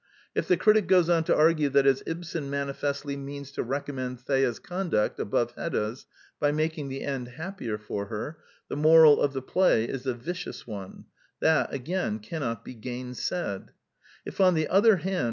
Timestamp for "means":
3.15-3.51